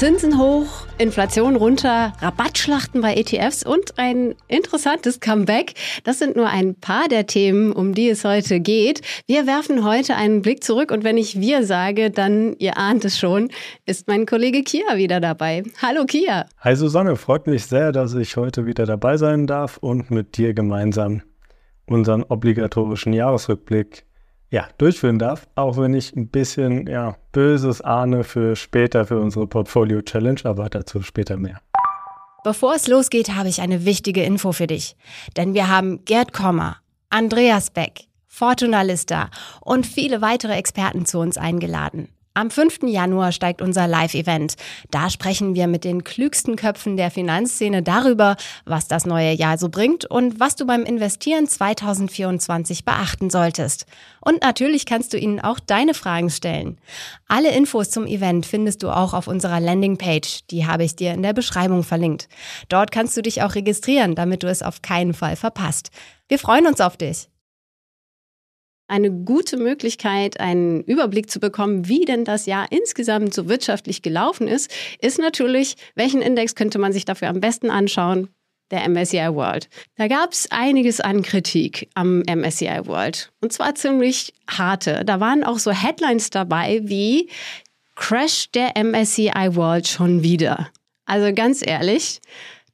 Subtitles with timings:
[0.00, 5.74] Zinsen hoch, Inflation runter, Rabattschlachten bei ETFs und ein interessantes Comeback.
[6.04, 9.02] Das sind nur ein paar der Themen, um die es heute geht.
[9.26, 13.18] Wir werfen heute einen Blick zurück und wenn ich wir sage, dann, ihr ahnt es
[13.18, 13.50] schon,
[13.84, 15.64] ist mein Kollege Kia wieder dabei.
[15.82, 16.46] Hallo Kia.
[16.60, 20.54] Hi Susanne, freut mich sehr, dass ich heute wieder dabei sein darf und mit dir
[20.54, 21.20] gemeinsam
[21.84, 24.06] unseren obligatorischen Jahresrückblick
[24.50, 29.46] ja, durchführen darf, auch wenn ich ein bisschen ja, Böses ahne für später für unsere
[29.46, 31.60] Portfolio Challenge, aber dazu später mehr.
[32.42, 34.96] Bevor es losgeht, habe ich eine wichtige Info für dich.
[35.36, 36.78] Denn wir haben Gerd Kommer,
[37.10, 39.28] Andreas Beck, Fortuna Lista
[39.60, 42.08] und viele weitere Experten zu uns eingeladen.
[42.40, 42.84] Am 5.
[42.84, 44.54] Januar steigt unser Live-Event.
[44.90, 49.68] Da sprechen wir mit den klügsten Köpfen der Finanzszene darüber, was das neue Jahr so
[49.68, 53.84] bringt und was du beim Investieren 2024 beachten solltest.
[54.22, 56.78] Und natürlich kannst du ihnen auch deine Fragen stellen.
[57.28, 60.46] Alle Infos zum Event findest du auch auf unserer Landingpage.
[60.50, 62.30] Die habe ich dir in der Beschreibung verlinkt.
[62.70, 65.90] Dort kannst du dich auch registrieren, damit du es auf keinen Fall verpasst.
[66.26, 67.28] Wir freuen uns auf dich
[68.90, 74.48] eine gute Möglichkeit, einen Überblick zu bekommen, wie denn das Jahr insgesamt so wirtschaftlich gelaufen
[74.48, 78.28] ist, ist natürlich, welchen Index könnte man sich dafür am besten anschauen?
[78.70, 79.68] Der MSCI World.
[79.96, 83.32] Da gab es einiges an Kritik am MSCI World.
[83.40, 85.02] Und zwar ziemlich harte.
[85.04, 87.28] Da waren auch so Headlines dabei wie
[87.96, 90.68] Crash der MSCI World schon wieder.
[91.04, 92.20] Also ganz ehrlich,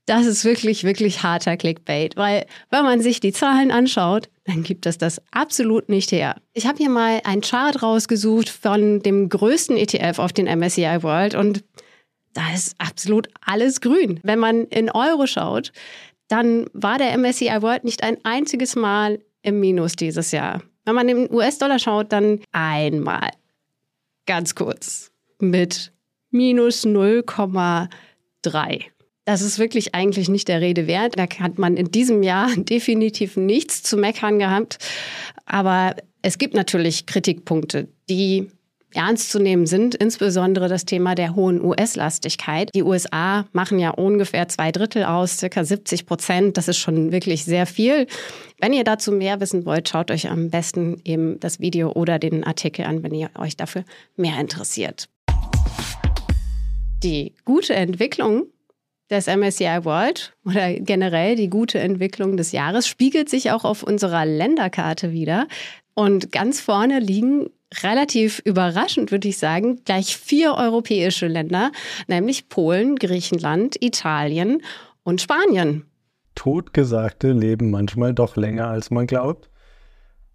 [0.04, 4.86] das ist wirklich, wirklich harter Clickbait, weil wenn man sich die Zahlen anschaut, dann gibt
[4.86, 6.36] es das absolut nicht her.
[6.52, 11.34] Ich habe hier mal ein Chart rausgesucht von dem größten ETF auf den MSCI World
[11.34, 11.64] und
[12.32, 14.20] da ist absolut alles grün.
[14.22, 15.72] Wenn man in Euro schaut,
[16.28, 20.62] dann war der MSCI World nicht ein einziges Mal im Minus dieses Jahr.
[20.84, 23.30] Wenn man im US-Dollar schaut, dann einmal.
[24.26, 25.10] Ganz kurz.
[25.40, 25.92] Mit
[26.30, 28.84] minus 0,3.
[29.26, 31.18] Das ist wirklich eigentlich nicht der Rede wert.
[31.18, 34.78] Da hat man in diesem Jahr definitiv nichts zu meckern gehabt.
[35.44, 38.48] Aber es gibt natürlich Kritikpunkte, die
[38.94, 42.70] ernst zu nehmen sind, insbesondere das Thema der hohen US-Lastigkeit.
[42.72, 46.56] Die USA machen ja ungefähr zwei Drittel aus, circa 70 Prozent.
[46.56, 48.06] Das ist schon wirklich sehr viel.
[48.60, 52.44] Wenn ihr dazu mehr wissen wollt, schaut euch am besten eben das Video oder den
[52.44, 53.84] Artikel an, wenn ihr euch dafür
[54.14, 55.08] mehr interessiert.
[57.02, 58.46] Die gute Entwicklung
[59.10, 64.26] des MSCI World oder generell die gute Entwicklung des Jahres spiegelt sich auch auf unserer
[64.26, 65.46] Länderkarte wieder.
[65.94, 67.48] Und ganz vorne liegen
[67.82, 71.72] relativ überraschend, würde ich sagen, gleich vier europäische Länder,
[72.06, 74.62] nämlich Polen, Griechenland, Italien
[75.02, 75.84] und Spanien.
[76.34, 79.48] Totgesagte leben manchmal doch länger, als man glaubt.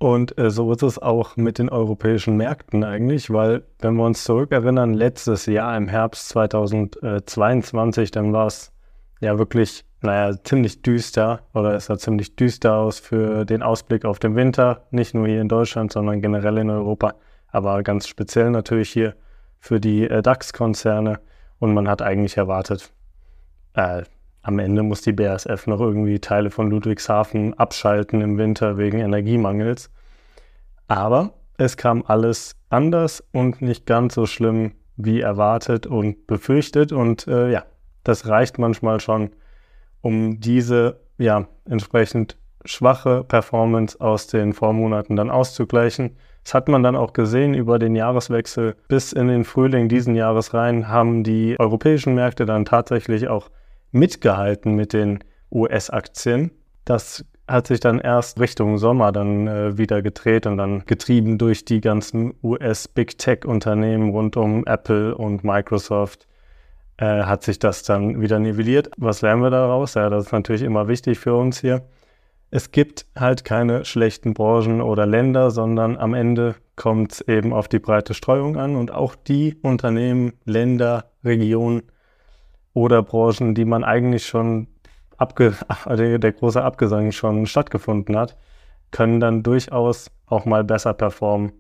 [0.02, 4.24] Und äh, so ist es auch mit den europäischen Märkten eigentlich, weil wenn wir uns
[4.24, 8.72] zurückerinnern, letztes Jahr im Herbst 2022, dann war es
[9.20, 14.18] ja wirklich, naja, ziemlich düster oder es sah ziemlich düster aus für den Ausblick auf
[14.18, 17.14] den Winter, nicht nur hier in Deutschland, sondern generell in Europa,
[17.50, 19.14] aber ganz speziell natürlich hier
[19.60, 21.20] für die äh, DAX-Konzerne.
[21.60, 22.92] Und man hat eigentlich erwartet,
[23.76, 24.02] äh,
[24.44, 29.92] am Ende muss die BASF noch irgendwie Teile von Ludwigshafen abschalten im Winter wegen Energiemangels.
[30.88, 36.92] Aber es kam alles anders und nicht ganz so schlimm wie erwartet und befürchtet.
[36.92, 37.66] Und äh, ja,
[38.04, 39.30] das reicht manchmal schon,
[40.02, 46.18] um diese ja entsprechend schwache Performance aus den Vormonaten dann auszugleichen.
[46.44, 48.76] Das hat man dann auch gesehen über den Jahreswechsel.
[48.88, 53.50] Bis in den Frühling diesen Jahres rein haben die europäischen Märkte dann tatsächlich auch
[53.92, 55.20] mitgehalten mit den
[55.52, 56.52] US-Aktien.
[56.86, 61.66] Das hat sich dann erst Richtung Sommer dann äh, wieder gedreht und dann getrieben durch
[61.66, 66.28] die ganzen US-Big Tech-Unternehmen rund um Apple und Microsoft
[66.98, 68.92] äh, hat sich das dann wieder nivelliert.
[68.98, 69.96] Was lernen wir daraus?
[69.96, 71.82] Ja, das ist natürlich immer wichtig für uns hier.
[72.52, 77.68] Es gibt halt keine schlechten Branchen oder Länder, sondern am Ende kommt es eben auf
[77.68, 81.84] die breite Streuung an und auch die Unternehmen, Länder, Regionen,
[82.74, 84.68] oder Branchen, die man eigentlich schon
[85.18, 85.54] abge
[85.88, 88.38] der, der große Abgesang schon stattgefunden hat,
[88.92, 91.54] können dann durchaus auch mal besser performen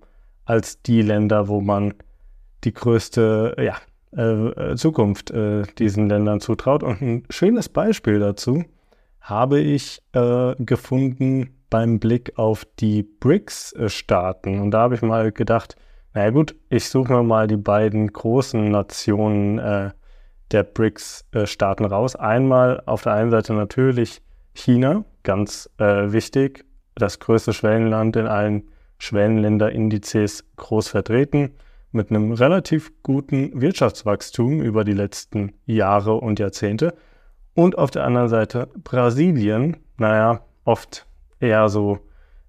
[0.45, 1.93] als die Länder, wo man
[2.63, 3.77] die größte ja,
[4.17, 6.83] äh, Zukunft äh, diesen Ländern zutraut.
[6.83, 8.63] Und ein schönes Beispiel dazu
[9.21, 14.59] habe ich äh, gefunden beim Blick auf die BRICS-Staaten.
[14.59, 15.75] Und da habe ich mal gedacht,
[16.13, 19.91] naja gut, ich suche mir mal die beiden großen Nationen äh,
[20.51, 22.15] der BRICS-Staaten raus.
[22.15, 24.21] Einmal auf der einen Seite natürlich
[24.53, 26.65] China, ganz äh, wichtig,
[26.95, 31.53] das größte Schwellenland in allen Schwellenländerindizes groß vertreten.
[31.92, 36.94] mit einem relativ guten Wirtschaftswachstum über die letzten Jahre und Jahrzehnte.
[37.54, 41.06] Und auf der anderen Seite Brasilien, naja, oft
[41.39, 42.00] eher so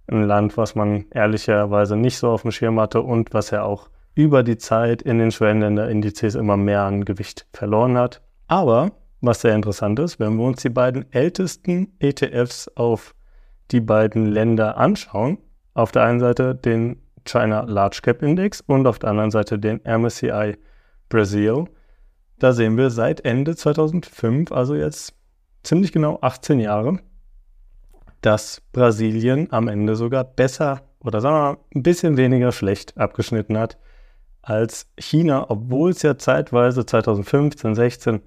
[0.06, 3.88] ein Land, was man ehrlicherweise nicht so auf dem Schirm hatte und was ja auch
[4.14, 8.22] über die Zeit in den Schwellenländerindizes immer mehr an Gewicht verloren hat.
[8.46, 13.14] Aber was sehr interessant ist, wenn wir uns die beiden ältesten ETFs auf
[13.70, 15.38] die beiden Länder anschauen,
[15.74, 19.80] auf der einen Seite den China Large Cap Index und auf der anderen Seite den
[19.84, 20.56] MSCI
[21.08, 21.66] Brazil,
[22.38, 25.14] da sehen wir seit Ende 2005, also jetzt
[25.62, 26.98] ziemlich genau 18 Jahre,
[28.20, 33.56] dass Brasilien am Ende sogar besser oder sagen wir mal ein bisschen weniger schlecht abgeschnitten
[33.56, 33.78] hat
[34.42, 38.20] als China, obwohl es ja zeitweise 2015, 16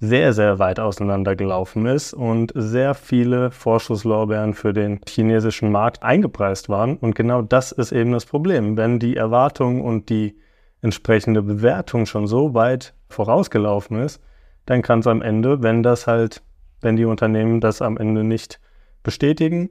[0.00, 6.96] sehr, sehr weit auseinandergelaufen ist und sehr viele Vorschusslorbeeren für den chinesischen Markt eingepreist waren.
[6.96, 8.76] Und genau das ist eben das Problem.
[8.76, 10.36] Wenn die Erwartung und die
[10.82, 14.22] entsprechende Bewertung schon so weit vorausgelaufen ist,
[14.66, 16.42] dann kann es am Ende, wenn das halt,
[16.80, 18.60] wenn die Unternehmen das am Ende nicht
[19.02, 19.70] bestätigen,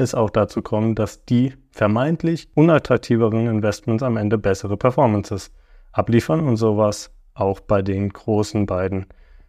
[0.00, 5.52] es auch dazu kommen, dass die vermeintlich unattraktiveren Investments am Ende bessere Performances
[5.92, 9.06] abliefern und sowas auch bei den großen beiden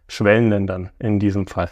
[0.08, 1.70] Schwellenländern in diesem Fall.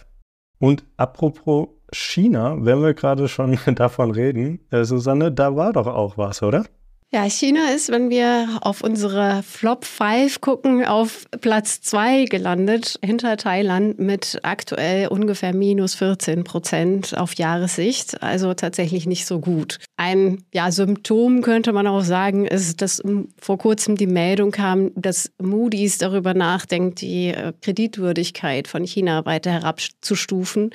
[0.59, 6.19] Und apropos China, wenn wir gerade schon davon reden, äh, Susanne, da war doch auch
[6.19, 6.65] was, oder?
[7.12, 13.37] Ja, China ist, wenn wir auf unsere Flop 5 gucken, auf Platz 2 gelandet, hinter
[13.37, 18.23] Thailand mit aktuell ungefähr minus 14 Prozent auf Jahressicht.
[18.23, 19.81] Also tatsächlich nicht so gut.
[19.97, 23.03] Ein ja, Symptom könnte man auch sagen, ist, dass
[23.41, 29.51] vor kurzem die Meldung kam, dass Moody's darüber nachdenkt, die äh, Kreditwürdigkeit von China weiter
[29.51, 30.71] herabzustufen,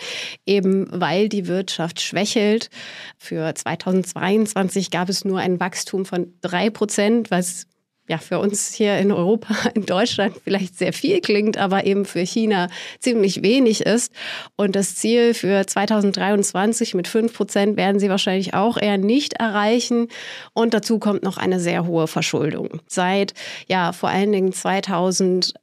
[0.45, 2.69] eben weil die Wirtschaft schwächelt.
[3.17, 7.67] Für 2022 gab es nur ein Wachstum von drei Prozent, was
[8.07, 12.19] ja für uns hier in Europa, in Deutschland vielleicht sehr viel klingt, aber eben für
[12.19, 12.69] China
[12.99, 14.13] ziemlich wenig ist.
[14.55, 20.09] Und das Ziel für 2023 mit fünf Prozent werden sie wahrscheinlich auch eher nicht erreichen.
[20.53, 22.81] Und dazu kommt noch eine sehr hohe Verschuldung.
[22.87, 23.33] Seit
[23.67, 25.55] ja vor allen Dingen 2020,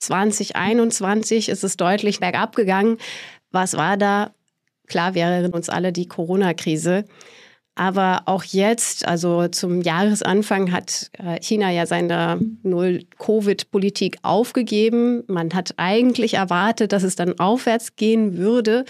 [0.00, 2.98] 2021 ist es deutlich bergab gegangen.
[3.50, 4.32] Was war da?
[4.86, 7.04] Klar, wir erinnern uns alle die Corona-Krise.
[7.78, 15.22] Aber auch jetzt, also zum Jahresanfang, hat äh, China ja seine Null-Covid-Politik aufgegeben.
[15.28, 18.84] Man hat eigentlich erwartet, dass es dann aufwärts gehen würde.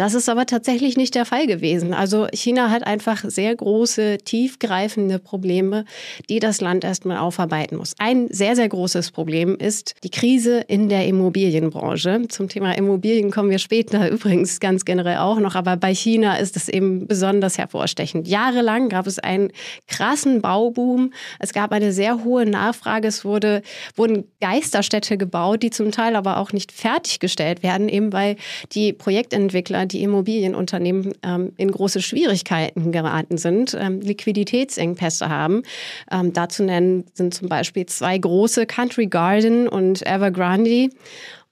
[0.00, 1.92] Das ist aber tatsächlich nicht der Fall gewesen.
[1.92, 5.84] Also China hat einfach sehr große, tiefgreifende Probleme,
[6.30, 7.92] die das Land erstmal aufarbeiten muss.
[7.98, 12.22] Ein sehr, sehr großes Problem ist die Krise in der Immobilienbranche.
[12.30, 16.56] Zum Thema Immobilien kommen wir später übrigens ganz generell auch noch, aber bei China ist
[16.56, 18.26] es eben besonders hervorstechend.
[18.26, 19.52] Jahrelang gab es einen
[19.86, 21.12] krassen Bauboom.
[21.40, 23.06] Es gab eine sehr hohe Nachfrage.
[23.06, 23.60] Es wurde,
[23.96, 28.36] wurden Geisterstädte gebaut, die zum Teil aber auch nicht fertiggestellt werden, eben weil
[28.72, 35.62] die Projektentwickler die Immobilienunternehmen ähm, in große Schwierigkeiten geraten sind, ähm, Liquiditätsengpässe haben.
[36.10, 40.90] Ähm, dazu nennen sind zum Beispiel zwei große Country Garden und Evergrande.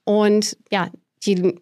[0.05, 0.91] Und ja,
[1.25, 1.55] die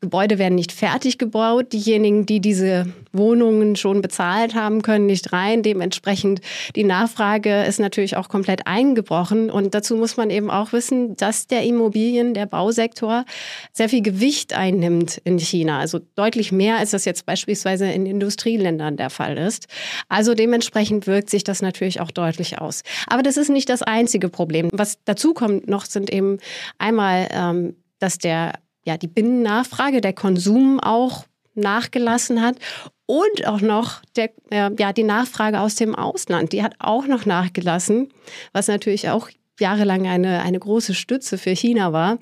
[0.00, 1.72] Gebäude werden nicht fertig gebaut.
[1.72, 5.64] Diejenigen, die diese Wohnungen schon bezahlt haben, können nicht rein.
[5.64, 6.40] Dementsprechend
[6.76, 9.50] die Nachfrage ist natürlich auch komplett eingebrochen.
[9.50, 13.24] Und dazu muss man eben auch wissen, dass der Immobilien, der Bausektor
[13.72, 15.80] sehr viel Gewicht einnimmt in China.
[15.80, 19.66] Also deutlich mehr, als das jetzt beispielsweise in Industrieländern der Fall ist.
[20.08, 22.84] Also dementsprechend wirkt sich das natürlich auch deutlich aus.
[23.08, 24.68] Aber das ist nicht das einzige Problem.
[24.72, 26.38] Was dazu kommt noch, sind eben
[26.78, 28.52] einmal, ähm, dass der
[28.88, 32.56] ja, die Binnennachfrage, der Konsum auch nachgelassen hat.
[33.04, 37.26] Und auch noch der, äh, ja, die Nachfrage aus dem Ausland, die hat auch noch
[37.26, 38.08] nachgelassen,
[38.52, 39.28] was natürlich auch
[39.60, 42.18] jahrelang eine, eine große Stütze für China war.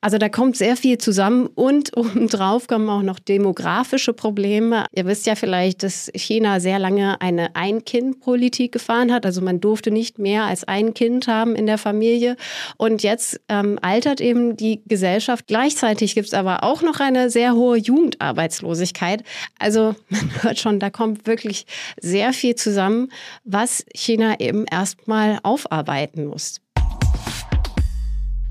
[0.00, 4.86] Also da kommt sehr viel zusammen und obendrauf kommen auch noch demografische Probleme.
[4.92, 9.26] Ihr wisst ja vielleicht, dass China sehr lange eine Ein-Kind-Politik gefahren hat.
[9.26, 12.36] Also man durfte nicht mehr als ein Kind haben in der Familie.
[12.76, 15.46] Und jetzt ähm, altert eben die Gesellschaft.
[15.46, 19.22] Gleichzeitig gibt es aber auch noch eine sehr hohe Jugendarbeitslosigkeit.
[19.58, 21.66] Also man hört schon, da kommt wirklich
[22.00, 23.08] sehr viel zusammen,
[23.44, 26.60] was China eben erstmal aufarbeiten muss.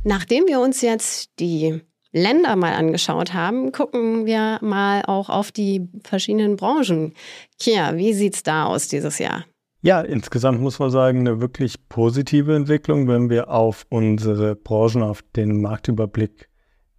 [0.08, 1.82] Nachdem wir uns jetzt die
[2.12, 7.16] Länder mal angeschaut haben, gucken wir mal auch auf die verschiedenen Branchen.
[7.58, 9.46] Kia, wie sieht es da aus dieses Jahr?
[9.82, 13.08] Ja, insgesamt muss man sagen, eine wirklich positive Entwicklung.
[13.08, 16.50] Wenn wir auf unsere Branchen, auf den Marktüberblick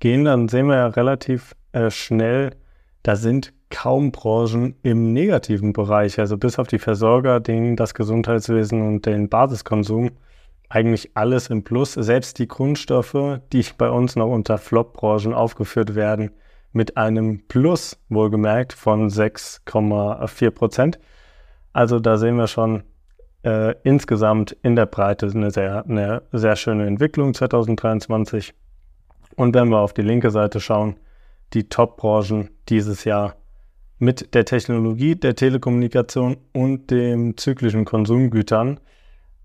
[0.00, 2.56] gehen, dann sehen wir ja relativ äh, schnell,
[3.04, 6.18] da sind kaum Branchen im negativen Bereich.
[6.18, 10.10] Also bis auf die Versorger, den, das Gesundheitswesen und den Basiskonsum
[10.68, 11.94] eigentlich alles im Plus.
[11.94, 16.30] Selbst die Grundstoffe, die bei uns noch unter Flop-Branchen aufgeführt werden,
[16.72, 20.98] mit einem Plus, wohlgemerkt, von 6,4 Prozent.
[21.72, 22.82] Also da sehen wir schon
[23.44, 28.54] äh, insgesamt in der Breite eine sehr, eine sehr schöne Entwicklung 2023.
[29.36, 30.96] Und wenn wir auf die linke Seite schauen,
[31.52, 33.36] die Top-Branchen dieses Jahr
[33.98, 38.80] mit der Technologie, der Telekommunikation und dem zyklischen Konsumgütern.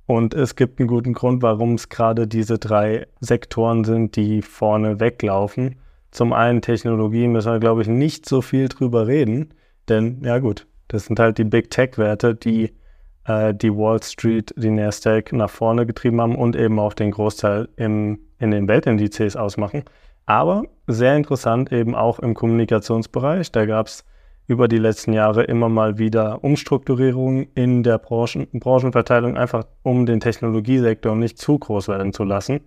[0.05, 4.99] Und es gibt einen guten Grund, warum es gerade diese drei Sektoren sind, die vorne
[4.99, 5.75] weglaufen.
[6.11, 9.53] Zum einen Technologie müssen wir, glaube ich, nicht so viel drüber reden,
[9.87, 12.73] denn ja gut, das sind halt die Big Tech-Werte, die
[13.25, 17.69] äh, die Wall Street, die Nasdaq nach vorne getrieben haben und eben auch den Großteil
[17.75, 19.83] im, in den Weltindizes ausmachen.
[20.25, 23.51] Aber sehr interessant eben auch im Kommunikationsbereich.
[23.51, 24.05] Da gab es
[24.51, 30.19] über die letzten Jahre immer mal wieder Umstrukturierungen in der Branchen, Branchenverteilung, einfach um den
[30.19, 32.59] Technologiesektor nicht zu groß werden zu lassen.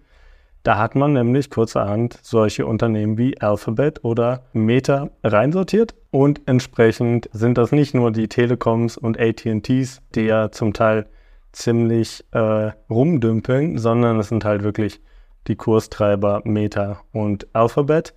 [0.62, 7.58] Da hat man nämlich kurzerhand solche Unternehmen wie Alphabet oder Meta reinsortiert und entsprechend sind
[7.58, 11.04] das nicht nur die Telekoms und ATTs, die ja zum Teil
[11.52, 15.02] ziemlich äh, rumdümpeln, sondern es sind halt wirklich
[15.48, 18.14] die Kurstreiber Meta und Alphabet.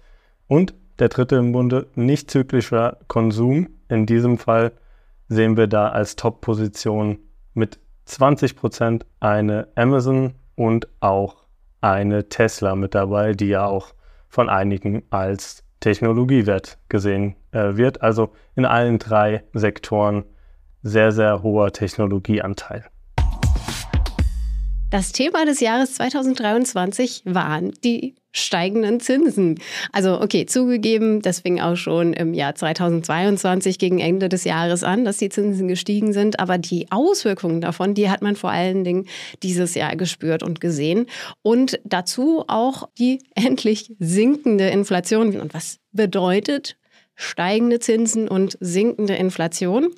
[0.48, 3.70] Und der dritte im Bunde, nicht zyklischer Konsum.
[3.90, 4.72] In diesem Fall
[5.28, 7.20] sehen wir da als Top-Position
[7.54, 11.44] mit 20% eine Amazon und auch
[11.82, 13.94] eine Tesla mit dabei, die ja auch
[14.30, 18.02] von einigen als Technologiewert gesehen äh, wird.
[18.02, 20.24] Also in allen drei Sektoren
[20.82, 22.86] sehr, sehr hoher Technologieanteil.
[24.90, 29.60] Das Thema des Jahres 2023 waren die steigenden Zinsen.
[29.92, 35.04] Also okay, zugegeben, das fing auch schon im Jahr 2022 gegen Ende des Jahres an,
[35.04, 36.40] dass die Zinsen gestiegen sind.
[36.40, 39.08] Aber die Auswirkungen davon, die hat man vor allen Dingen
[39.44, 41.08] dieses Jahr gespürt und gesehen.
[41.42, 45.38] Und dazu auch die endlich sinkende Inflation.
[45.38, 46.78] Und was bedeutet
[47.14, 49.90] steigende Zinsen und sinkende Inflation?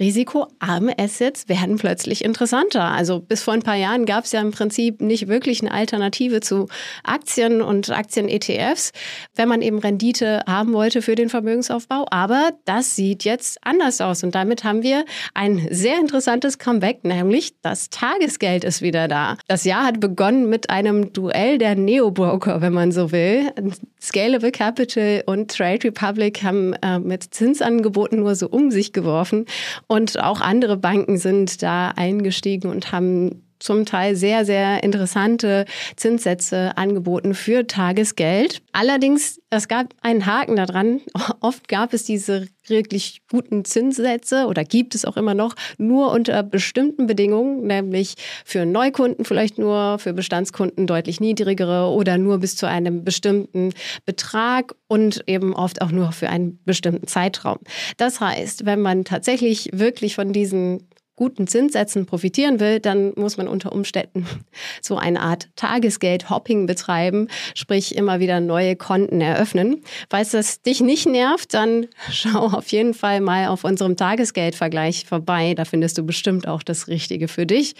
[0.00, 2.84] Risikoarme Assets werden plötzlich interessanter.
[2.84, 6.40] Also bis vor ein paar Jahren gab es ja im Prinzip nicht wirklich eine Alternative
[6.40, 6.68] zu
[7.02, 8.92] Aktien und Aktien-ETFs,
[9.34, 12.06] wenn man eben Rendite haben wollte für den Vermögensaufbau.
[12.10, 14.22] Aber das sieht jetzt anders aus.
[14.22, 19.36] Und damit haben wir ein sehr interessantes Comeback, nämlich das Tagesgeld ist wieder da.
[19.48, 23.52] Das Jahr hat begonnen mit einem Duell der Neo-Broker, wenn man so will.
[24.00, 29.46] Scalable Capital und Trade Republic haben äh, mit Zinsangeboten nur so um sich geworfen.
[29.88, 35.64] Und auch andere Banken sind da eingestiegen und haben zum Teil sehr, sehr interessante
[35.96, 38.62] Zinssätze angeboten für Tagesgeld.
[38.72, 41.00] Allerdings, es gab einen Haken daran.
[41.40, 46.42] Oft gab es diese wirklich guten Zinssätze oder gibt es auch immer noch nur unter
[46.42, 52.66] bestimmten Bedingungen, nämlich für Neukunden vielleicht nur, für Bestandskunden deutlich niedrigere oder nur bis zu
[52.66, 53.72] einem bestimmten
[54.04, 57.58] Betrag und eben oft auch nur für einen bestimmten Zeitraum.
[57.96, 60.86] Das heißt, wenn man tatsächlich wirklich von diesen
[61.18, 64.26] guten Zinssätzen profitieren will, dann muss man unter Umständen
[64.80, 69.82] so eine Art Tagesgeld-Hopping betreiben, sprich immer wieder neue Konten eröffnen.
[70.08, 75.54] Falls das dich nicht nervt, dann schau auf jeden Fall mal auf unserem Tagesgeldvergleich vorbei.
[75.54, 77.74] Da findest du bestimmt auch das Richtige für dich.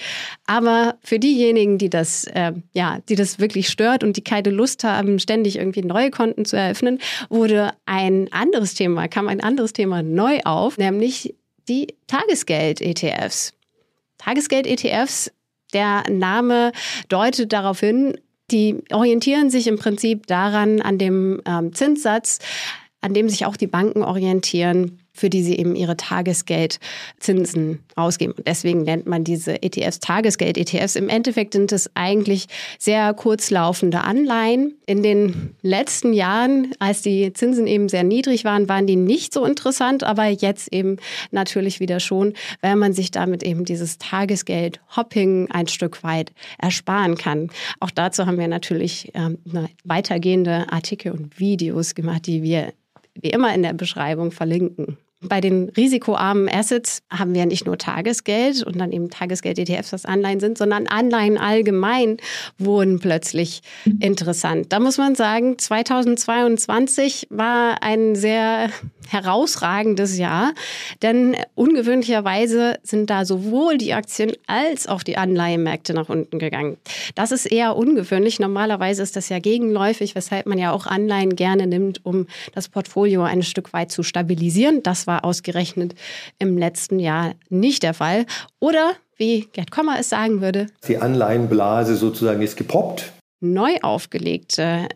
[0.47, 4.83] Aber für diejenigen, die das, äh, ja, die das wirklich stört und die keine Lust
[4.83, 10.03] haben, ständig irgendwie neue Konten zu eröffnen, wurde ein anderes Thema, kam ein anderes Thema
[10.03, 11.37] neu auf, nämlich
[11.69, 13.53] die Tagesgeld-ETFs.
[14.19, 15.31] Tagesgeld-ETFs,
[15.73, 16.73] der Name
[17.09, 18.19] deutet darauf hin,
[18.51, 22.39] die orientieren sich im Prinzip daran, an dem ähm, Zinssatz,
[23.01, 28.33] an dem sich auch die Banken orientieren für die sie eben ihre Tagesgeldzinsen ausgeben.
[28.33, 30.97] Und deswegen nennt man diese ETFs Tagesgeld-ETFs.
[30.97, 32.47] Im Endeffekt sind es eigentlich
[32.79, 34.75] sehr kurzlaufende Anleihen.
[34.87, 39.45] In den letzten Jahren, als die Zinsen eben sehr niedrig waren, waren die nicht so
[39.45, 40.97] interessant, aber jetzt eben
[41.31, 47.51] natürlich wieder schon, weil man sich damit eben dieses Tagesgeld-Hopping ein Stück weit ersparen kann.
[47.81, 49.39] Auch dazu haben wir natürlich ähm,
[49.85, 52.73] weitergehende Artikel und Videos gemacht, die wir
[53.21, 54.97] wie immer in der Beschreibung verlinken.
[55.21, 60.39] Bei den risikoarmen Assets haben wir nicht nur Tagesgeld und dann eben Tagesgeld-ETFs, was Anleihen
[60.39, 62.19] sind, sondern Anleihen allgemein
[62.57, 63.63] wurden plötzlich
[63.99, 64.73] interessant.
[64.73, 68.71] Da muss man sagen, 2022 war ein sehr
[69.09, 70.53] herausragendes Jahr,
[71.03, 76.77] denn ungewöhnlicherweise sind da sowohl die Aktien als auch die Anleihenmärkte nach unten gegangen.
[77.17, 78.39] Das ist eher ungewöhnlich.
[78.39, 83.23] Normalerweise ist das ja gegenläufig, weshalb man ja auch Anleihen gerne nimmt, um das Portfolio
[83.23, 84.83] ein Stück weit zu stabilisieren.
[84.83, 85.95] Das war ausgerechnet
[86.39, 88.27] im letzten Jahr nicht der Fall.
[88.61, 93.13] Oder, wie Gerd Kommer es sagen würde, die Anleihenblase sozusagen ist gepoppt.
[93.41, 94.89] Neu aufgelegte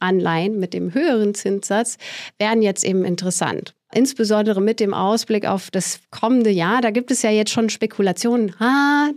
[0.00, 1.96] Anleihen mit dem höheren Zinssatz
[2.38, 3.74] werden jetzt eben interessant.
[3.94, 6.80] Insbesondere mit dem Ausblick auf das kommende Jahr.
[6.80, 8.54] Da gibt es ja jetzt schon Spekulationen.
[8.58, 9.10] Ah,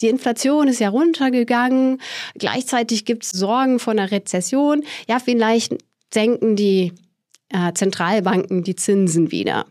[0.00, 2.00] die Inflation ist ja runtergegangen.
[2.34, 4.82] Gleichzeitig gibt es Sorgen vor einer Rezession.
[5.08, 5.76] Ja, vielleicht
[6.12, 6.92] senken die
[7.50, 9.66] äh, Zentralbanken die Zinsen wieder.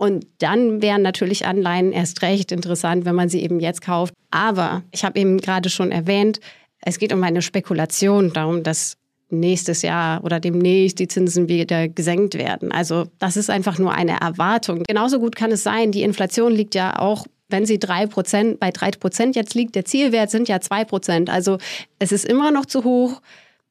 [0.00, 4.14] Und dann wären natürlich Anleihen erst recht interessant, wenn man sie eben jetzt kauft.
[4.30, 6.40] Aber ich habe eben gerade schon erwähnt,
[6.80, 8.96] es geht um eine Spekulation darum, dass
[9.28, 12.72] nächstes Jahr oder demnächst die Zinsen wieder gesenkt werden.
[12.72, 14.84] Also das ist einfach nur eine Erwartung.
[14.84, 18.70] Genauso gut kann es sein, die Inflation liegt ja auch wenn sie drei Prozent, bei
[18.70, 21.28] drei Prozent jetzt liegt, der Zielwert sind ja zwei Prozent.
[21.28, 21.58] Also
[21.98, 23.20] es ist immer noch zu hoch.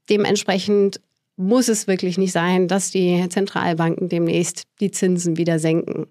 [0.09, 0.99] Dementsprechend
[1.39, 6.07] muss es wirklich nicht sein, dass die Zentralbanken demnächst die Zinsen wieder senken.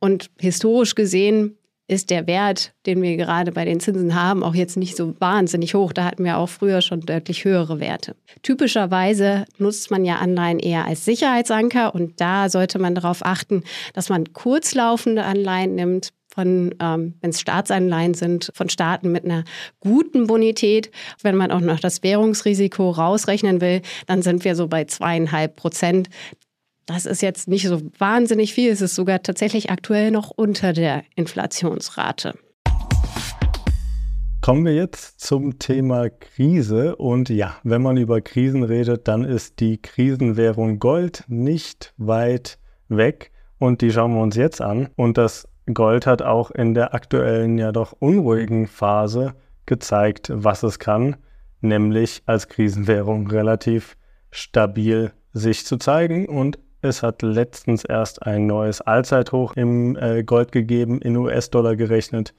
[0.00, 4.76] Und historisch gesehen ist der Wert, den wir gerade bei den Zinsen haben, auch jetzt
[4.76, 5.92] nicht so wahnsinnig hoch.
[5.92, 8.16] Da hatten wir auch früher schon deutlich höhere Werte.
[8.42, 14.08] Typischerweise nutzt man ja Anleihen eher als Sicherheitsanker und da sollte man darauf achten, dass
[14.08, 19.44] man kurzlaufende Anleihen nimmt, von, ähm, wenn es Staatsanleihen sind, von Staaten mit einer
[19.80, 20.90] guten Bonität.
[21.22, 26.08] Wenn man auch noch das Währungsrisiko rausrechnen will, dann sind wir so bei zweieinhalb Prozent.
[26.86, 28.70] Das ist jetzt nicht so wahnsinnig viel.
[28.70, 32.34] Es ist sogar tatsächlich aktuell noch unter der Inflationsrate.
[34.42, 36.96] Kommen wir jetzt zum Thema Krise.
[36.96, 43.30] Und ja, wenn man über Krisen redet, dann ist die Krisenwährung Gold nicht weit weg.
[43.58, 44.90] Und die schauen wir uns jetzt an.
[44.96, 49.34] Und das Gold hat auch in der aktuellen, ja doch unruhigen Phase
[49.66, 51.16] gezeigt, was es kann,
[51.60, 53.96] nämlich als Krisenwährung relativ
[54.30, 60.52] stabil sich zu zeigen und es hat letztens erst ein neues Allzeithoch im äh, Gold
[60.52, 62.34] gegeben, in US-Dollar gerechnet,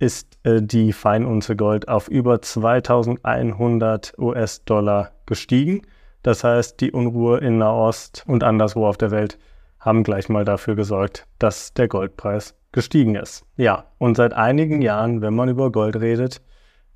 [0.00, 5.82] ist äh, die Feinunze Gold auf über 2100 US-Dollar gestiegen.
[6.24, 9.38] Das heißt, die Unruhe in Nahost und anderswo auf der Welt
[9.80, 13.44] haben gleich mal dafür gesorgt, dass der Goldpreis gestiegen ist.
[13.56, 16.40] Ja, und seit einigen Jahren, wenn man über Gold redet,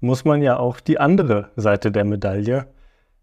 [0.00, 2.66] muss man ja auch die andere Seite der Medaille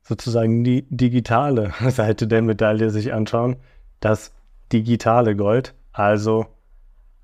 [0.04, 3.58] sozusagen die digitale Seite der Medaille sich anschauen,
[4.00, 4.34] das
[4.72, 6.48] digitale Gold, also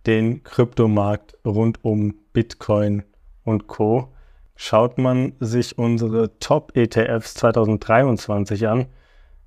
[0.06, 3.04] den Kryptomarkt rund um Bitcoin
[3.43, 4.13] und Co.
[4.56, 8.88] Schaut man sich unsere Top-ETFs 2023 an,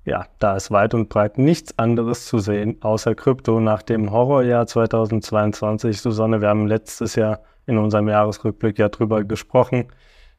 [0.03, 4.65] ja, da ist weit und breit nichts anderes zu sehen außer Krypto nach dem Horrorjahr
[4.65, 6.01] 2022.
[6.01, 9.85] Susanne, wir haben letztes Jahr in unserem Jahresrückblick ja drüber gesprochen.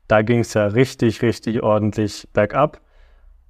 [0.08, 2.80] Da ging es ja richtig, richtig ordentlich bergab.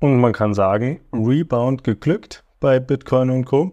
[0.00, 3.72] Und man kann sagen, Rebound geglückt bei Bitcoin und Co.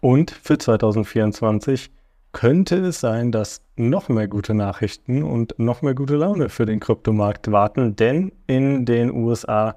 [0.00, 1.90] Und für 2024
[2.32, 6.80] könnte es sein, dass noch mehr gute Nachrichten und noch mehr gute Laune für den
[6.80, 9.76] Kryptomarkt warten, denn in den USA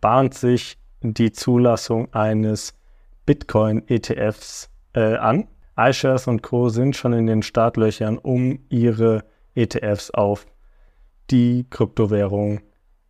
[0.00, 2.74] bahnt sich die Zulassung eines
[3.26, 5.48] Bitcoin-ETFs äh, an.
[5.76, 6.68] iShares und Co.
[6.68, 10.46] sind schon in den Startlöchern, um ihre ETFs auf
[11.30, 12.60] die Kryptowährung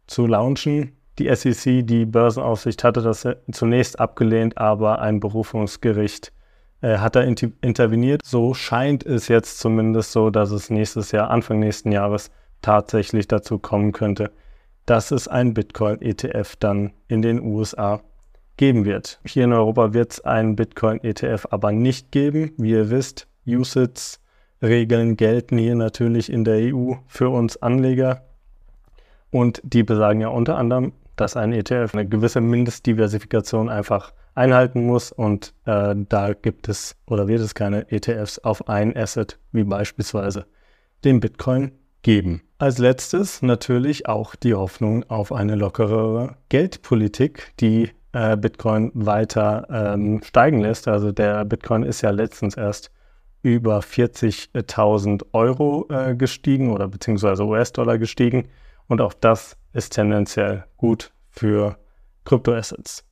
[0.07, 0.96] zu launchen.
[1.18, 6.33] Die SEC, die Börsenaufsicht, hatte das zunächst abgelehnt, aber ein Berufungsgericht
[6.81, 8.22] äh, hat da inter interveniert.
[8.24, 12.31] So scheint es jetzt zumindest so, dass es nächstes Jahr, Anfang nächsten Jahres,
[12.62, 14.33] tatsächlich dazu kommen könnte,
[14.88, 18.01] dass es ein Bitcoin-ETF dann in den USA
[18.57, 19.20] geben wird.
[19.27, 22.53] Hier in Europa wird es einen Bitcoin-ETF aber nicht geben.
[22.57, 28.22] Wie ihr wisst, USITS-Regeln gelten hier natürlich in der EU für uns Anleger.
[29.31, 35.12] Und die besagen ja unter anderem, dass ein ETF eine gewisse Mindestdiversifikation einfach einhalten muss
[35.12, 40.46] und äh, da gibt es oder wird es keine ETFs auf ein Asset wie beispielsweise
[41.05, 42.40] den Bitcoin geben.
[42.60, 50.20] Als letztes natürlich auch die Hoffnung auf eine lockerere Geldpolitik, die äh, Bitcoin weiter ähm,
[50.24, 50.88] steigen lässt.
[50.88, 52.90] Also der Bitcoin ist ja letztens erst
[53.42, 58.48] über 40.000 Euro äh, gestiegen oder beziehungsweise US-Dollar gestiegen.
[58.88, 61.78] Und auch das ist tendenziell gut für
[62.24, 63.04] Kryptoassets.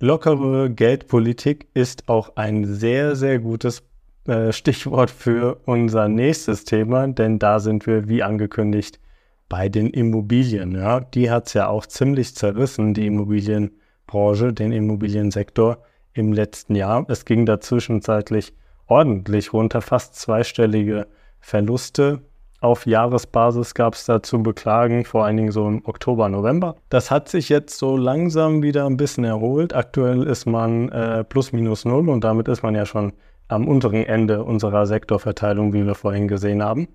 [0.00, 3.87] Lockere Geldpolitik ist auch ein sehr, sehr gutes
[4.28, 9.00] äh, Stichwort für unser nächstes Thema, denn da sind wir, wie angekündigt,
[9.48, 10.72] bei den Immobilien.
[10.72, 11.00] Ja.
[11.00, 15.78] Die hat es ja auch ziemlich zerrissen, die Immobilienbranche, den Immobiliensektor
[16.12, 17.06] im letzten Jahr.
[17.08, 18.52] Es ging da zwischenzeitlich
[18.86, 21.06] ordentlich runter, fast zweistellige
[21.40, 22.20] Verluste
[22.60, 26.74] auf Jahresbasis gab es da zu beklagen, vor allen Dingen so im Oktober, November.
[26.88, 29.74] Das hat sich jetzt so langsam wieder ein bisschen erholt.
[29.74, 33.12] Aktuell ist man äh, plus minus null und damit ist man ja schon
[33.48, 36.88] am unteren Ende unserer Sektorverteilung, wie wir vorhin gesehen haben.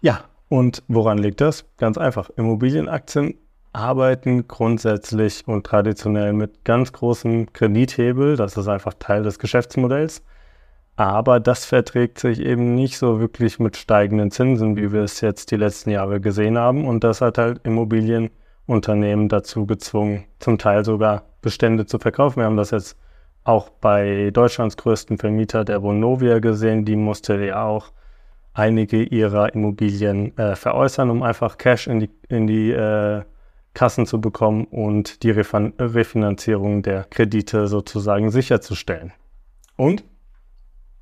[0.00, 1.64] Ja, und woran liegt das?
[1.78, 2.30] Ganz einfach.
[2.30, 3.34] Immobilienaktien
[3.72, 8.36] arbeiten grundsätzlich und traditionell mit ganz großem Kredithebel.
[8.36, 10.22] Das ist einfach Teil des Geschäftsmodells.
[10.96, 15.50] Aber das verträgt sich eben nicht so wirklich mit steigenden Zinsen, wie wir es jetzt
[15.50, 16.86] die letzten Jahre gesehen haben.
[16.86, 22.40] Und das hat halt Immobilienunternehmen dazu gezwungen, zum Teil sogar Bestände zu verkaufen.
[22.40, 22.98] Wir haben das jetzt
[23.44, 26.84] auch bei Deutschlands größten Vermieter, der Vonovia, gesehen.
[26.84, 27.92] Die musste ja auch
[28.54, 33.22] einige ihrer Immobilien äh, veräußern, um einfach Cash in die, in die äh,
[33.74, 39.12] Kassen zu bekommen und die Refin Refinanzierung der Kredite sozusagen sicherzustellen.
[39.76, 40.04] Und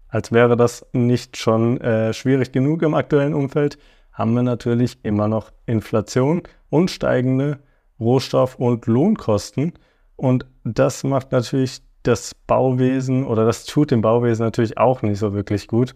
[0.08, 3.78] als wäre das nicht schon äh, schwierig genug im aktuellen Umfeld,
[4.12, 7.60] haben wir natürlich immer noch Inflation und steigende
[7.98, 9.72] Rohstoff- und Lohnkosten.
[10.16, 15.34] Und das macht natürlich das Bauwesen oder das tut dem Bauwesen natürlich auch nicht so
[15.34, 15.94] wirklich gut.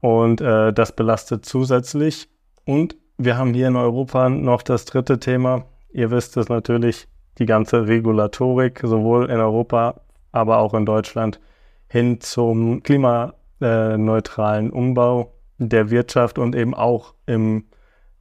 [0.00, 2.28] Und äh, das belastet zusätzlich.
[2.64, 5.64] Und wir haben hier in Europa noch das dritte Thema.
[5.92, 7.06] Ihr wisst es natürlich,
[7.38, 10.00] die ganze Regulatorik, sowohl in Europa,
[10.32, 11.40] aber auch in Deutschland
[11.88, 17.66] hin zum klimaneutralen Umbau der Wirtschaft und eben auch im,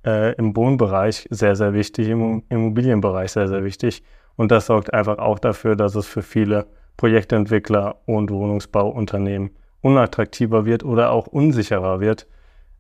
[0.05, 4.03] äh, im Wohnbereich sehr, sehr wichtig, im Immobilienbereich sehr, sehr wichtig.
[4.35, 6.67] Und das sorgt einfach auch dafür, dass es für viele
[6.97, 9.51] Projektentwickler und Wohnungsbauunternehmen
[9.81, 12.27] unattraktiver wird oder auch unsicherer wird,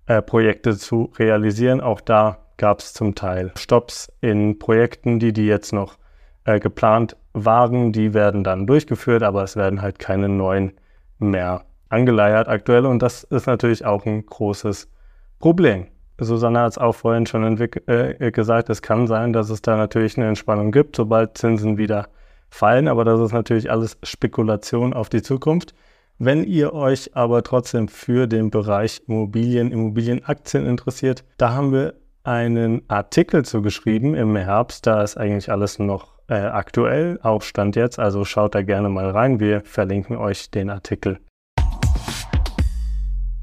[0.05, 1.81] äh, Projekte zu realisieren.
[1.81, 5.97] Auch da gab es zum Teil Stops in Projekten, die, die jetzt noch
[6.45, 7.91] äh, geplant waren.
[7.91, 10.73] Die werden dann durchgeführt, aber es werden halt keine neuen
[11.17, 14.89] mehr angeleiert aktuell und das ist natürlich auch ein großes
[15.39, 15.87] Problem.
[16.19, 20.17] Susanne hat es auch vorhin schon äh, gesagt, es kann sein, dass es da natürlich
[20.17, 22.07] eine Entspannung gibt, sobald Zinsen wieder
[22.51, 25.73] fallen, aber das ist natürlich alles Spekulation auf die Zukunft.
[26.19, 32.83] Wenn ihr euch aber trotzdem für den Bereich Immobilien, Immobilienaktien interessiert, da haben wir einen
[32.87, 34.85] Artikel zu geschrieben im Herbst.
[34.85, 37.97] Da ist eigentlich alles noch äh, aktuell, auch Stand jetzt.
[37.97, 39.39] Also schaut da gerne mal rein.
[39.39, 41.19] Wir verlinken euch den Artikel.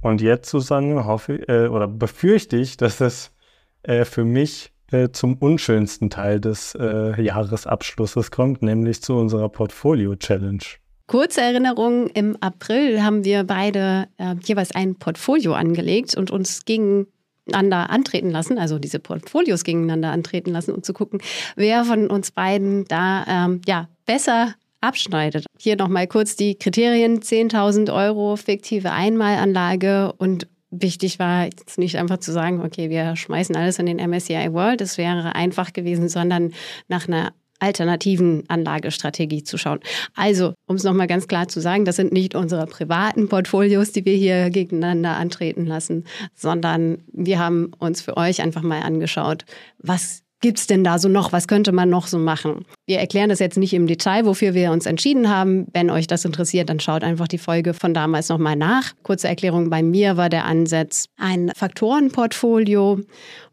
[0.00, 3.34] Und jetzt, Susanne, hoffe äh, oder befürchte ich, dass es
[3.82, 10.62] äh, für mich äh, zum unschönsten Teil des äh, Jahresabschlusses kommt, nämlich zu unserer Portfolio-Challenge.
[11.06, 17.06] Kurze Erinnerung, im April haben wir beide äh, jeweils ein Portfolio angelegt und uns gegen
[17.48, 21.20] gegeneinander antreten lassen, also diese Portfolios gegeneinander antreten lassen, um zu gucken,
[21.56, 25.46] wer von uns beiden da ähm, ja, besser abschneidet.
[25.58, 32.18] Hier nochmal kurz die Kriterien: 10.000 Euro fiktive Einmalanlage und Wichtig war jetzt nicht einfach
[32.18, 36.52] zu sagen, okay, wir schmeißen alles in den MSCI World, das wäre einfach gewesen, sondern
[36.88, 39.80] nach einer alternativen Anlagestrategie zu schauen.
[40.14, 44.04] Also, um es nochmal ganz klar zu sagen, das sind nicht unsere privaten Portfolios, die
[44.04, 46.04] wir hier gegeneinander antreten lassen,
[46.34, 49.44] sondern wir haben uns für euch einfach mal angeschaut,
[49.78, 51.32] was gibt es denn da so noch?
[51.32, 52.64] Was könnte man noch so machen?
[52.86, 55.66] Wir erklären das jetzt nicht im Detail, wofür wir uns entschieden haben.
[55.72, 58.92] Wenn euch das interessiert, dann schaut einfach die Folge von damals nochmal nach.
[59.02, 63.00] Kurze Erklärung, bei mir war der Ansatz ein Faktorenportfolio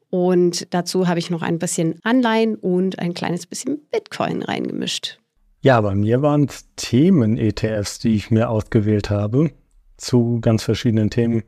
[0.10, 5.20] und dazu habe ich noch ein bisschen Anleihen und ein kleines bisschen Bitcoin reingemischt.
[5.62, 9.52] Ja, bei mir waren es Themen-ETFs, die ich mir ausgewählt habe,
[9.98, 11.44] zu ganz verschiedenen Themen,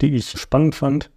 [0.00, 1.10] die ich spannend fand.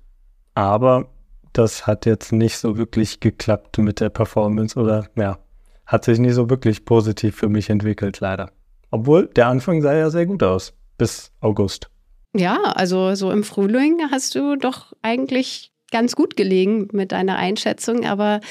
[0.54, 1.10] Aber
[1.58, 5.40] das hat jetzt nicht so wirklich geklappt mit der Performance oder ja,
[5.86, 8.52] hat sich nicht so wirklich positiv für mich entwickelt, leider.
[8.92, 11.90] Obwohl der Anfang sah ja sehr gut aus, bis August.
[12.36, 18.06] Ja, also so im Frühling hast du doch eigentlich ganz gut gelegen mit deiner Einschätzung,
[18.06, 18.42] aber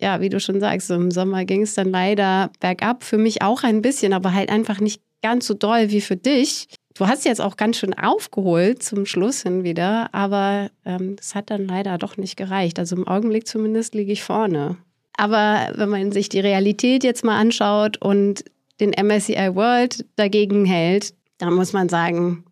[0.00, 3.04] ja, wie du schon sagst, im Sommer ging es dann leider bergab.
[3.04, 6.66] Für mich auch ein bisschen, aber halt einfach nicht ganz so doll wie für dich.
[6.94, 11.66] Du hast jetzt auch ganz schön aufgeholt zum Schluss hin wieder, aber ähm, hat dann
[11.66, 12.78] leider doch nicht gereicht.
[12.78, 14.76] Also im Augenblick zumindest liege ich vorne.
[15.16, 18.44] Aber wenn man sich die Realität jetzt mal anschaut und
[18.80, 22.44] den MSCI World dagegen hält, dann muss man sagen,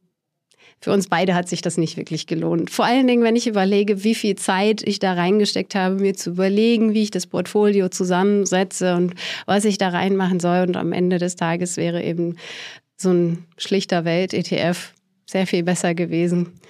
[0.82, 2.70] für uns beide hat sich das nicht wirklich gelohnt.
[2.70, 6.30] Vor allen Dingen, wenn ich überlege, wie viel Zeit ich da reingesteckt habe, mir zu
[6.30, 10.62] überlegen, wie ich das Portfolio zusammensetze und was ich da reinmachen soll.
[10.66, 12.36] Und am Ende des Tages wäre eben
[13.00, 14.92] so ein schlichter Welt-ETF
[15.26, 16.60] sehr viel besser gewesen.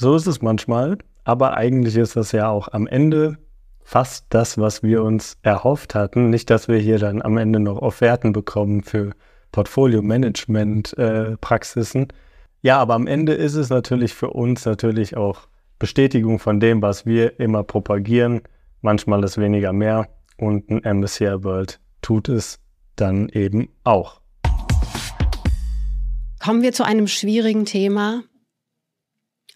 [0.00, 3.38] So ist es manchmal, aber eigentlich ist das ja auch am Ende
[3.82, 6.30] fast das, was wir uns erhofft hatten.
[6.30, 9.12] Nicht, dass wir hier dann am Ende noch Offerten bekommen für
[9.52, 12.08] Portfolio-Management-Praxisen, äh,
[12.64, 17.04] ja, aber am Ende ist es natürlich für uns natürlich auch Bestätigung von dem, was
[17.04, 18.40] wir immer propagieren.
[18.80, 22.58] Manchmal ist weniger mehr und ein MSCI World tut es
[22.96, 24.22] dann eben auch.
[26.44, 28.22] Kommen wir zu einem schwierigen Thema.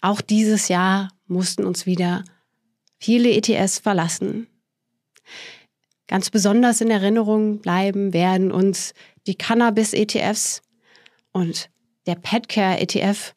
[0.01, 2.23] Auch dieses Jahr mussten uns wieder
[2.97, 4.47] viele ETS verlassen.
[6.07, 8.95] Ganz besonders in Erinnerung bleiben werden uns
[9.27, 10.63] die Cannabis-ETFs
[11.31, 11.69] und
[12.07, 13.35] der Petcare-ETF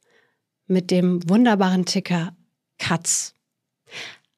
[0.66, 2.34] mit dem wunderbaren Ticker
[2.78, 3.34] CATS.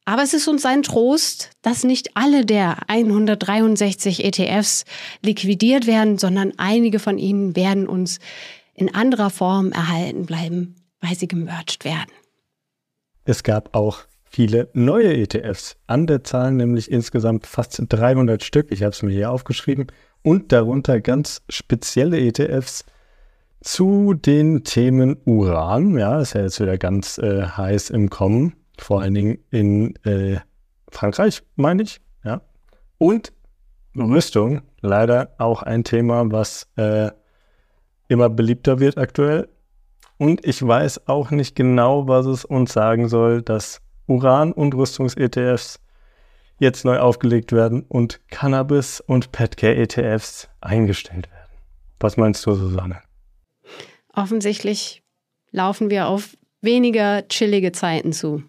[0.04, 4.84] Aber es ist uns ein Trost, dass nicht alle der 163 ETFs
[5.22, 8.18] liquidiert werden, sondern einige von ihnen werden uns
[8.74, 12.10] in anderer Form erhalten bleiben, weil sie gemerged werden.
[13.24, 18.70] Es gab auch viele neue ETFs an der Zahl, nämlich insgesamt fast 300 Stück.
[18.70, 19.86] Ich habe es mir hier aufgeschrieben.
[20.22, 22.84] Und darunter ganz spezielle ETFs
[23.60, 25.96] zu den Themen Uran.
[25.96, 28.54] Ja, ist ja jetzt wieder ganz äh, heiß im Kommen.
[28.78, 30.40] Vor allen Dingen in äh,
[30.90, 32.00] Frankreich, meine ich.
[32.24, 32.42] Ja.
[32.98, 33.32] Und
[33.96, 37.10] Rüstung, leider auch ein Thema, was äh,
[38.08, 39.48] immer beliebter wird aktuell.
[40.16, 45.80] Und ich weiß auch nicht genau, was es uns sagen soll, dass Uran- und Rüstungs-ETFs
[46.58, 51.50] jetzt neu aufgelegt werden und Cannabis- und Petcare-ETFs eingestellt werden.
[52.00, 53.00] Was meinst du, Susanne?
[54.12, 55.02] Offensichtlich
[55.50, 58.42] laufen wir auf weniger chillige Zeiten zu.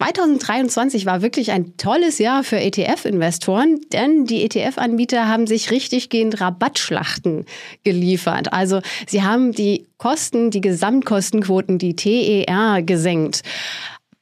[0.00, 6.40] 2023 war wirklich ein tolles Jahr für ETF-Investoren, denn die ETF-Anbieter haben sich richtig gehend
[6.40, 7.44] Rabattschlachten
[7.84, 8.50] geliefert.
[8.50, 13.42] Also sie haben die Kosten, die Gesamtkostenquoten, die TER gesenkt.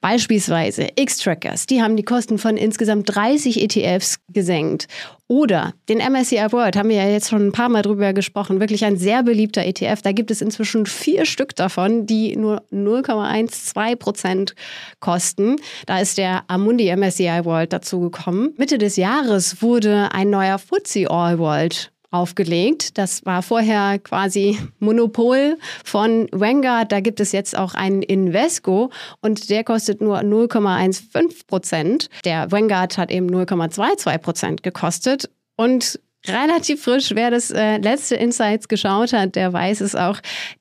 [0.00, 4.86] Beispielsweise X-Trackers, die haben die Kosten von insgesamt 30 ETFs gesenkt.
[5.26, 8.84] Oder den MSCI World, haben wir ja jetzt schon ein paar Mal drüber gesprochen, wirklich
[8.84, 10.00] ein sehr beliebter ETF.
[10.02, 14.54] Da gibt es inzwischen vier Stück davon, die nur 0,12 Prozent
[15.00, 15.56] kosten.
[15.86, 18.54] Da ist der Amundi MSCI World dazu gekommen.
[18.56, 22.98] Mitte des Jahres wurde ein neuer FTSE All World aufgelegt.
[22.98, 26.92] Das war vorher quasi Monopol von Vanguard.
[26.92, 28.90] Da gibt es jetzt auch einen Invesco
[29.20, 32.08] und der kostet nur 0,15 Prozent.
[32.24, 37.10] Der Vanguard hat eben 0,22 Prozent gekostet und relativ frisch.
[37.14, 40.18] Wer das äh, letzte Insights geschaut hat, der weiß es auch.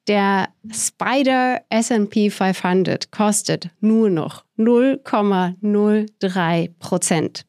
[0.07, 7.45] Der Spider S&P 500 kostet nur noch 0,03 Prozent.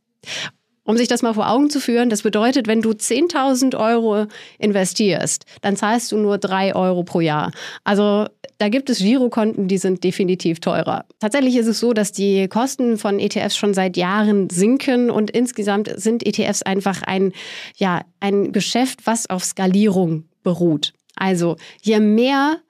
[0.89, 4.25] Um sich das mal vor Augen zu führen, das bedeutet, wenn du 10.000 Euro
[4.59, 7.53] investierst, dann zahlst du nur 3 Euro pro Jahr.
[7.85, 8.25] Also
[8.57, 11.05] da gibt es Girokonten, die sind definitiv teurer.
[11.21, 15.93] Tatsächlich ist es so, dass die Kosten von ETFs schon seit Jahren sinken und insgesamt
[15.97, 17.35] sind ETFs einfach ein,
[17.77, 20.95] ja, ein Geschäft, was auf Skalierung beruht.
[21.17, 22.61] Also je mehr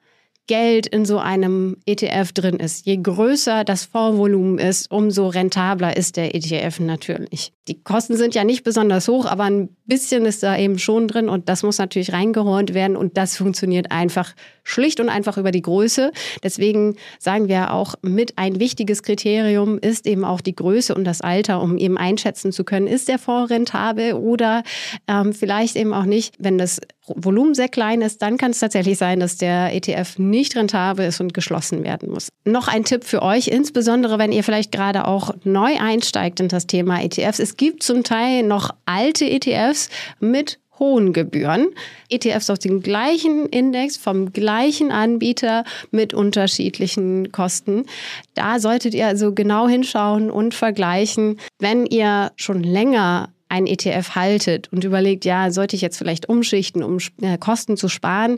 [0.49, 2.87] Geld in so einem ETF drin ist.
[2.87, 7.53] Je größer das Fondsvolumen ist, umso rentabler ist der ETF natürlich.
[7.67, 11.27] Die Kosten sind ja nicht besonders hoch, aber ein bisschen ist da eben schon drin
[11.27, 15.61] und das muss natürlich reingeholt werden und das funktioniert einfach schlicht und einfach über die
[15.61, 16.11] Größe.
[16.43, 21.21] Deswegen sagen wir auch mit ein wichtiges Kriterium ist eben auch die Größe und das
[21.21, 24.63] Alter, um eben einschätzen zu können, ist der Fonds rentabel oder
[25.07, 26.35] ähm, vielleicht eben auch nicht.
[26.39, 26.79] Wenn das
[27.15, 31.19] Volumen sehr klein ist, dann kann es tatsächlich sein, dass der ETF nicht rentabel ist
[31.19, 32.29] und geschlossen werden muss.
[32.45, 36.67] Noch ein Tipp für euch, insbesondere wenn ihr vielleicht gerade auch neu einsteigt in das
[36.67, 37.39] Thema ETFs.
[37.39, 39.78] Es gibt zum Teil noch alte ETFs
[40.19, 41.67] mit hohen Gebühren.
[42.09, 47.85] ETFs auf den gleichen Index vom gleichen Anbieter mit unterschiedlichen Kosten.
[48.33, 51.39] Da solltet ihr also genau hinschauen und vergleichen.
[51.59, 56.83] Wenn ihr schon länger ein ETF haltet und überlegt, ja, sollte ich jetzt vielleicht umschichten,
[56.83, 58.37] um äh, Kosten zu sparen,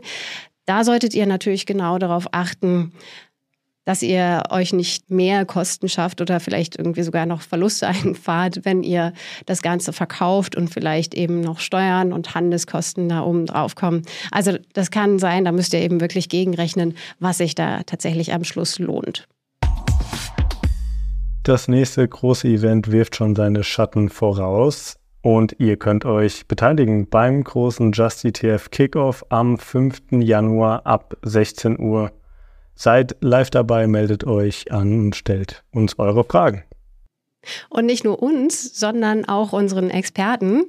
[0.64, 2.92] da solltet ihr natürlich genau darauf achten,
[3.84, 8.82] dass ihr euch nicht mehr Kosten schafft oder vielleicht irgendwie sogar noch Verluste einfahrt, wenn
[8.82, 9.12] ihr
[9.46, 14.02] das Ganze verkauft und vielleicht eben noch Steuern und Handelskosten da oben drauf kommen.
[14.30, 18.44] Also das kann sein, da müsst ihr eben wirklich gegenrechnen, was sich da tatsächlich am
[18.44, 19.26] Schluss lohnt.
[21.42, 24.96] Das nächste große Event wirft schon seine Schatten voraus.
[25.22, 30.02] Und ihr könnt euch beteiligen beim großen Just ETF Kickoff am 5.
[30.20, 32.12] Januar ab 16 Uhr.
[32.74, 36.64] Seid live dabei, meldet euch an und stellt uns eure Fragen.
[37.68, 40.64] Und nicht nur uns, sondern auch unseren Experten.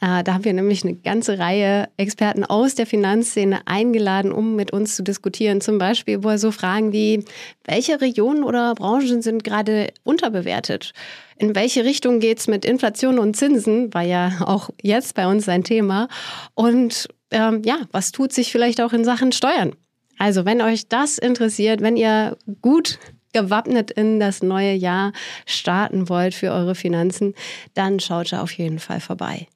[0.00, 4.72] Äh, da haben wir nämlich eine ganze Reihe Experten aus der Finanzszene eingeladen, um mit
[4.72, 5.60] uns zu diskutieren.
[5.60, 7.24] Zum Beispiel über so Fragen wie,
[7.64, 10.92] welche Regionen oder Branchen sind gerade unterbewertet?
[11.38, 13.94] In welche Richtung geht es mit Inflation und Zinsen?
[13.94, 16.08] War ja auch jetzt bei uns ein Thema.
[16.54, 19.76] Und ähm, ja, was tut sich vielleicht auch in Sachen Steuern?
[20.18, 22.98] Also, wenn euch das interessiert, wenn ihr gut
[23.32, 25.12] gewappnet in das neue Jahr
[25.44, 27.34] starten wollt für eure Finanzen,
[27.74, 29.46] dann schaut da auf jeden Fall vorbei.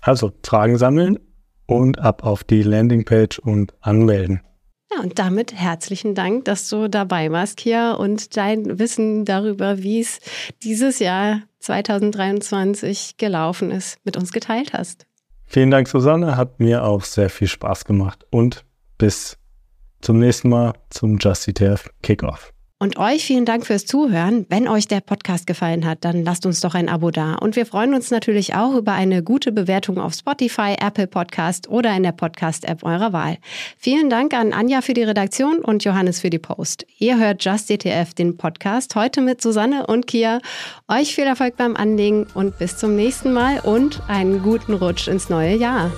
[0.00, 1.18] Also Fragen sammeln
[1.66, 4.42] und ab auf die Landingpage und anmelden.
[4.92, 10.00] Ja, und damit herzlichen Dank, dass du dabei warst, Kia, und dein Wissen darüber, wie
[10.00, 10.20] es
[10.62, 15.06] dieses Jahr 2023 gelaufen ist, mit uns geteilt hast.
[15.44, 16.36] Vielen Dank, Susanne.
[16.36, 18.24] Hat mir auch sehr viel Spaß gemacht.
[18.30, 18.64] Und
[18.98, 19.38] bis
[20.06, 22.52] zum nächsten Mal zum Just ETF Kickoff.
[22.78, 24.46] Und euch vielen Dank fürs Zuhören.
[24.50, 27.34] Wenn euch der Podcast gefallen hat, dann lasst uns doch ein Abo da.
[27.34, 31.96] Und wir freuen uns natürlich auch über eine gute Bewertung auf Spotify, Apple Podcast oder
[31.96, 33.38] in der Podcast-App eurer Wahl.
[33.78, 36.86] Vielen Dank an Anja für die Redaktion und Johannes für die Post.
[36.98, 40.40] Ihr hört Just ETF, den Podcast, heute mit Susanne und Kia.
[40.86, 45.30] Euch viel Erfolg beim Anlegen und bis zum nächsten Mal und einen guten Rutsch ins
[45.30, 45.90] neue Jahr.